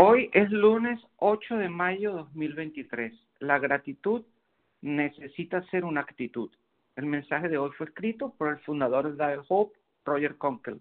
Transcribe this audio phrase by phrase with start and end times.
[0.00, 3.12] Hoy es lunes 8 de mayo de 2023.
[3.40, 4.24] La gratitud
[4.80, 6.52] necesita ser una actitud.
[6.94, 10.80] El mensaje de hoy fue escrito por el fundador de Dial Hope, Roger Conkel.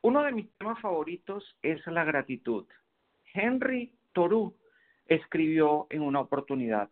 [0.00, 2.64] Uno de mis temas favoritos es la gratitud.
[3.34, 4.54] Henry Thoreau
[5.04, 6.88] escribió en una oportunidad,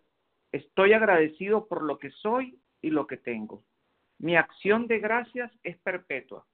[0.52, 3.62] estoy agradecido por lo que soy y lo que tengo.
[4.18, 6.44] Mi acción de gracias es perpetua.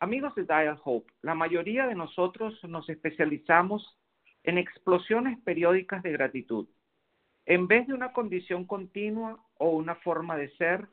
[0.00, 3.98] Amigos de Dial Hope, la mayoría de nosotros nos especializamos
[4.42, 6.68] en explosiones periódicas de gratitud.
[7.46, 10.88] En vez de una condición continua o una forma de ser,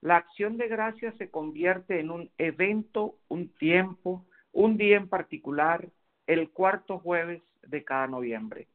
[0.00, 5.88] la acción de gracias se convierte en un evento, un tiempo, un día en particular,
[6.26, 8.68] el cuarto jueves de cada noviembre.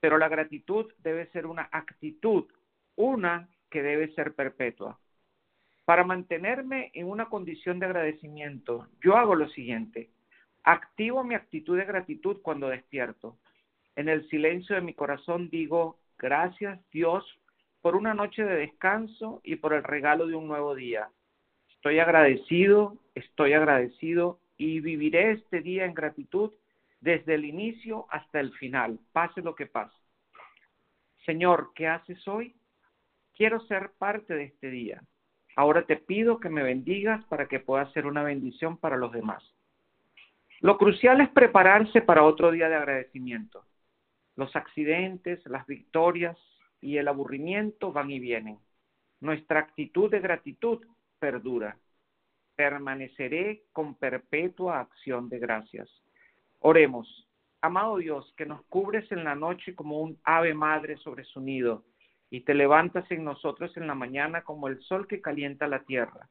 [0.00, 2.46] Pero la gratitud debe ser una actitud,
[2.96, 4.98] una que debe ser perpetua.
[5.88, 10.10] Para mantenerme en una condición de agradecimiento, yo hago lo siguiente.
[10.62, 13.38] Activo mi actitud de gratitud cuando despierto.
[13.96, 17.24] En el silencio de mi corazón digo, gracias Dios
[17.80, 21.08] por una noche de descanso y por el regalo de un nuevo día.
[21.70, 26.52] Estoy agradecido, estoy agradecido y viviré este día en gratitud
[27.00, 29.96] desde el inicio hasta el final, pase lo que pase.
[31.24, 32.54] Señor, ¿qué haces hoy?
[33.34, 35.02] Quiero ser parte de este día.
[35.58, 39.42] Ahora te pido que me bendigas para que pueda ser una bendición para los demás.
[40.60, 43.64] Lo crucial es prepararse para otro día de agradecimiento.
[44.36, 46.38] Los accidentes, las victorias
[46.80, 48.60] y el aburrimiento van y vienen.
[49.18, 50.78] Nuestra actitud de gratitud
[51.18, 51.76] perdura.
[52.54, 55.90] Permaneceré con perpetua acción de gracias.
[56.60, 57.28] Oremos.
[57.62, 61.82] Amado Dios, que nos cubres en la noche como un ave madre sobre su nido
[62.30, 66.28] y te levantas en nosotros en la mañana como el sol que calienta la tierra.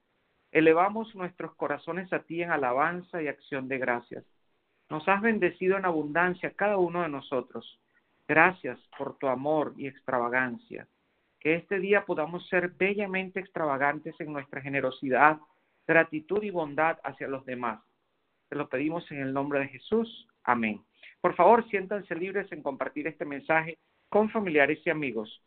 [0.51, 4.23] Elevamos nuestros corazones a ti en alabanza y acción de gracias.
[4.89, 7.79] Nos has bendecido en abundancia cada uno de nosotros.
[8.27, 10.87] Gracias por tu amor y extravagancia.
[11.39, 15.39] Que este día podamos ser bellamente extravagantes en nuestra generosidad,
[15.85, 17.81] gratitud y bondad hacia los demás.
[18.49, 20.27] Te lo pedimos en el nombre de Jesús.
[20.43, 20.81] Amén.
[21.21, 23.77] Por favor, siéntanse libres en compartir este mensaje
[24.09, 25.41] con familiares y amigos.